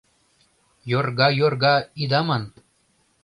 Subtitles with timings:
[0.91, 2.43] Йорга-йорга ида ман: